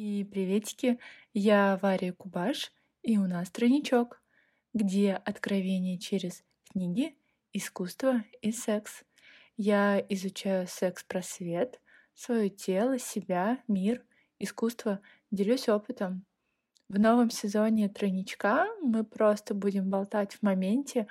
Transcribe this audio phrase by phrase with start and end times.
[0.00, 1.00] И приветики,
[1.34, 4.22] я Варя Кубаш, и у нас тройничок,
[4.72, 7.16] где откровение через книги,
[7.52, 9.02] искусство и секс.
[9.56, 11.80] Я изучаю секс-просвет,
[12.14, 14.04] свое тело, себя, мир,
[14.38, 15.00] искусство,
[15.32, 16.24] делюсь опытом.
[16.88, 21.08] В новом сезоне тройничка мы просто будем болтать в моменте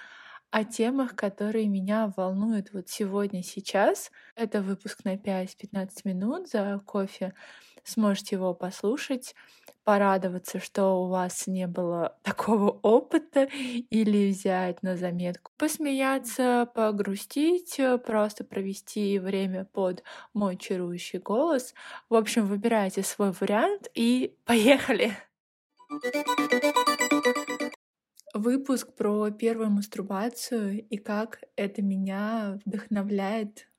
[0.49, 4.11] о темах, которые меня волнуют вот сегодня, сейчас.
[4.35, 7.33] Это выпуск на 5-15 минут за кофе.
[7.87, 9.33] Сможете его послушать,
[9.85, 18.43] порадоваться, что у вас не было такого опыта, или взять на заметку, посмеяться, погрустить, просто
[18.43, 21.73] провести время под мой чарующий голос.
[22.09, 25.13] В общем, выбирайте свой вариант и поехали!
[28.33, 33.69] Выпуск про первую мастурбацию и как это меня вдохновляет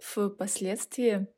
[0.00, 1.28] впоследствии.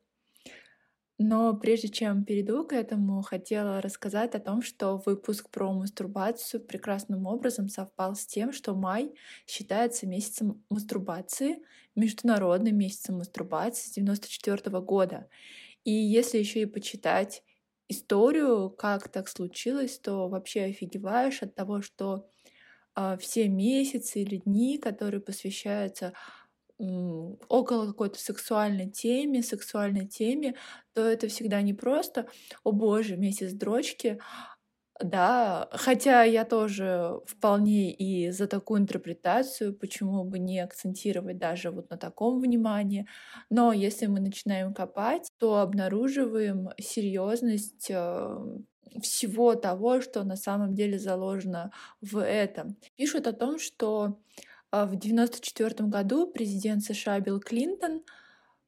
[1.17, 7.25] Но прежде чем перейду к этому, хотела рассказать о том, что выпуск про мастурбацию прекрасным
[7.25, 9.13] образом совпал с тем, что май
[9.47, 11.63] считается месяцем мастурбации,
[11.95, 15.29] международным месяцем мастурбации с 94 года.
[15.85, 17.43] И если еще и почитать
[17.87, 22.27] историю, как так случилось, то вообще офигеваешь от того, что
[22.95, 26.13] э, все месяцы или дни, которые посвящаются
[26.77, 30.55] около какой-то сексуальной теме, сексуальной теме,
[30.93, 32.27] то это всегда не просто
[32.63, 34.19] «О боже, месяц дрочки»,
[35.01, 41.89] да, хотя я тоже вполне и за такую интерпретацию, почему бы не акцентировать даже вот
[41.89, 43.05] на таком внимании.
[43.49, 48.37] Но если мы начинаем копать, то обнаруживаем серьезность э,
[49.01, 52.77] всего того, что на самом деле заложено в этом.
[52.95, 54.19] Пишут о том, что
[54.83, 58.01] в 1994 году президент США Билл Клинтон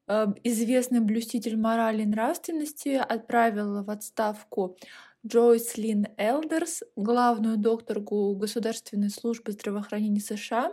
[0.06, 4.78] э, известный блюститель морали и нравственности отправил в отставку
[5.26, 10.72] Джойслин Элдерс, главную докторку Государственной службы здравоохранения США,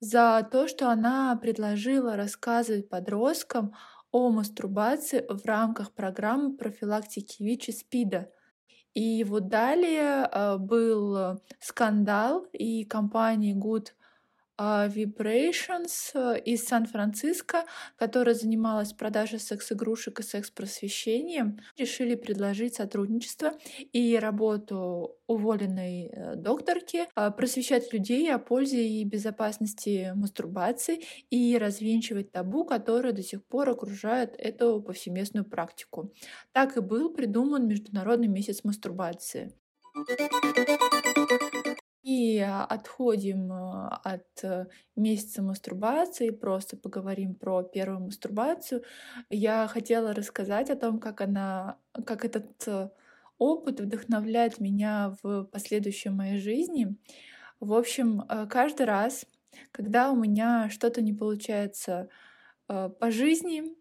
[0.00, 3.74] за то, что она предложила рассказывать подросткам
[4.10, 8.30] о мастурбации в рамках программы профилактики ВИЧ и СПИДа.
[8.94, 14.03] И вот далее э, был скандал, и компания Good а,
[14.58, 17.64] Vibrations э, из Сан-Франциско,
[17.96, 23.52] которая занималась продажей секс-игрушек и секс-просвещением, решили предложить сотрудничество
[23.92, 32.30] и работу уволенной э, докторки а, просвещать людей о пользе и безопасности мастурбации и развенчивать
[32.30, 36.12] табу, которое до сих пор окружает эту повсеместную практику.
[36.52, 39.52] Так и был придуман Международный месяц мастурбации.
[42.04, 48.82] И отходим э, от э, месяца мастурбации, просто поговорим про первую мастурбацию.
[49.30, 52.90] Я хотела рассказать о том, как она, как этот э,
[53.38, 56.94] опыт вдохновляет меня в последующей моей жизни.
[57.58, 59.24] В общем, каждый раз,
[59.72, 62.10] когда у меня что-то не получается
[62.66, 63.74] по жизни,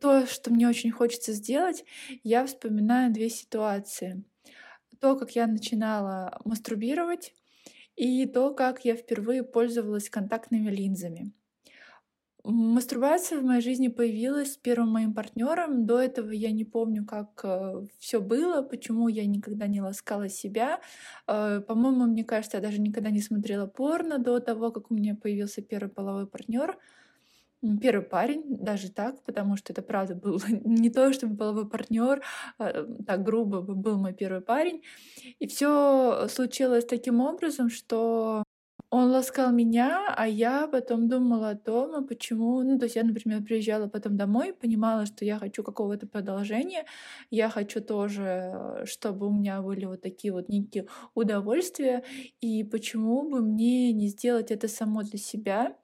[0.00, 1.84] то, что мне очень хочется сделать,
[2.22, 4.24] я вспоминаю две ситуации
[5.00, 7.34] то, как я начинала мастурбировать,
[7.96, 11.32] и то, как я впервые пользовалась контактными линзами.
[12.42, 15.84] Мастурбация в моей жизни появилась с первым моим партнером.
[15.84, 20.80] До этого я не помню, как э, все было, почему я никогда не ласкала себя.
[21.26, 25.14] Э, по-моему, мне кажется, я даже никогда не смотрела порно до того, как у меня
[25.14, 26.78] появился первый половой партнер.
[27.82, 32.22] Первый парень, даже так, потому что это правда был не то, чтобы половой партнер,
[32.58, 34.82] а, так грубо был мой первый парень.
[35.38, 38.44] И все случилось таким образом, что
[38.90, 42.62] он ласкал меня, а я потом думала о том, а почему...
[42.62, 46.86] Ну, то есть я, например, приезжала потом домой, понимала, что я хочу какого-то продолжения,
[47.30, 52.02] я хочу тоже, чтобы у меня были вот такие вот некие удовольствия,
[52.40, 55.76] и почему бы мне не сделать это само для себя,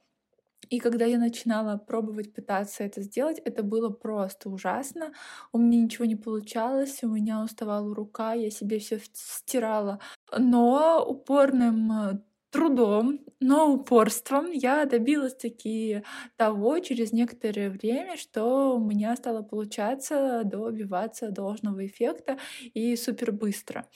[0.70, 5.12] и когда я начинала пробовать пытаться это сделать, это было просто ужасно.
[5.52, 10.00] У меня ничего не получалось, у меня уставала рука, я себе все стирала.
[10.36, 12.18] Но упорным э,
[12.50, 16.02] трудом, но упорством я добилась таки
[16.36, 22.38] того через некоторое время, что у меня стало получаться добиваться должного эффекта
[22.74, 23.86] и супер быстро.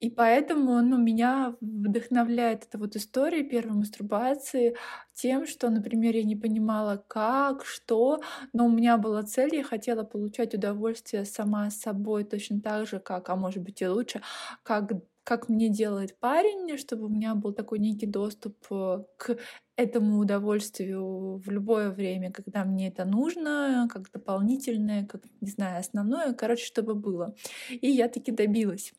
[0.00, 4.74] И поэтому ну, меня вдохновляет эта вот история первой мастурбации
[5.12, 8.20] тем, что, например, я не понимала, как, что,
[8.54, 12.98] но у меня была цель, я хотела получать удовольствие сама с собой точно так же,
[12.98, 14.22] как, а может быть и лучше,
[14.62, 14.92] как
[15.22, 19.36] как мне делает парень, чтобы у меня был такой некий доступ э, к
[19.76, 26.32] этому удовольствию в любое время, когда мне это нужно, как дополнительное, как, не знаю, основное,
[26.34, 27.34] короче, чтобы было.
[27.70, 28.92] И я таки добилась.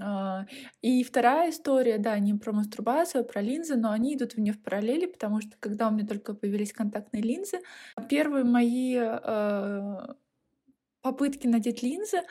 [0.00, 0.46] А,
[0.80, 4.62] и вторая история, да, не про мастурбацию, а про линзы, но они идут мне в
[4.62, 7.60] параллели, потому что когда у меня только появились контактные линзы,
[8.08, 10.14] первые мои э,
[11.02, 12.22] попытки надеть линзы,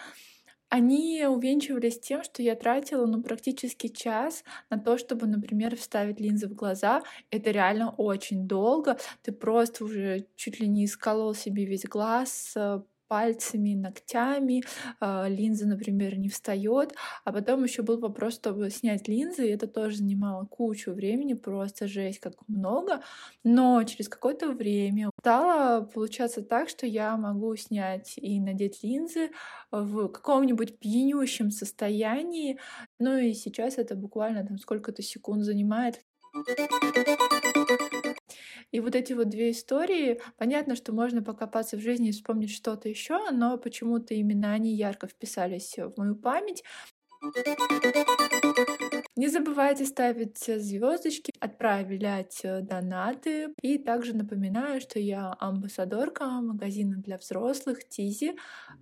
[0.69, 6.47] они увенчивались тем, что я тратила, ну, практически час на то, чтобы, например, вставить линзы
[6.47, 7.03] в глаза.
[7.29, 8.97] Это реально очень долго.
[9.21, 12.81] Ты просто уже чуть ли не исколол себе весь глаз, э,
[13.11, 14.63] пальцами, ногтями,
[15.01, 16.95] э, линза, например, не встает.
[17.25, 21.87] А потом еще был вопрос, чтобы снять линзы, и это тоже занимало кучу времени, просто
[21.87, 23.01] жесть, как много.
[23.43, 29.31] Но через какое-то время стало получаться так, что я могу снять и надеть линзы
[29.71, 32.59] в каком-нибудь пьянющем состоянии.
[32.97, 35.99] Ну и сейчас это буквально там сколько-то секунд занимает.
[38.71, 42.89] И вот эти вот две истории, понятно, что можно покопаться в жизни и вспомнить что-то
[42.89, 46.63] еще, но почему-то именно они ярко вписались в мою память.
[49.17, 53.49] Не забывайте ставить звездочки, отправлять э, донаты.
[53.61, 58.37] И также напоминаю, что я амбассадорка магазина для взрослых Тизи,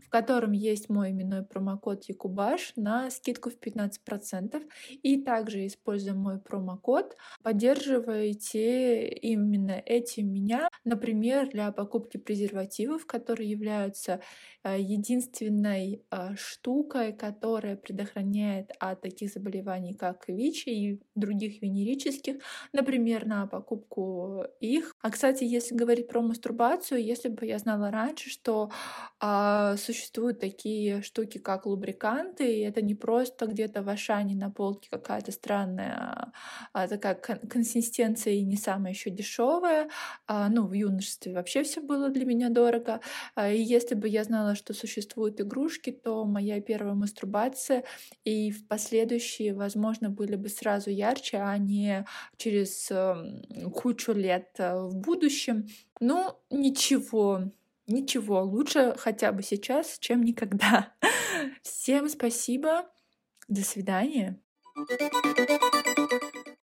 [0.06, 4.70] в котором есть мой именной промокод Якубаш на скидку в 15%.
[5.02, 14.22] И также, используя мой промокод, поддерживаете именно этим меня, например, для покупки презервативов, которые являются
[14.64, 22.36] э, единственной э, штукой, которая предохраняет от таких заболеваний, как как ВИЧ и других венерических,
[22.74, 24.96] например, на покупку их.
[25.02, 28.70] А, кстати, если говорить про мастурбацию, если бы я знала раньше, что
[29.22, 34.90] а, существуют такие штуки, как лубриканты, и это не просто где-то в Ашане на полке
[34.92, 36.34] какая-то странная
[36.74, 39.90] а, такая консистенция и не самая еще дешевая,
[40.28, 43.00] а, ну, в юношестве вообще все было для меня дорого.
[43.36, 47.84] А, и если бы я знала, что существуют игрушки, то моя первая мастурбация
[48.26, 52.06] и в последующие, возможно, были бы сразу ярче, а не
[52.38, 55.68] через эм, кучу лет э, в будущем.
[56.00, 57.52] Ну, ничего,
[57.88, 60.94] ничего, лучше хотя бы сейчас, чем никогда.
[61.64, 62.90] Всем спасибо,
[63.48, 64.40] до свидания.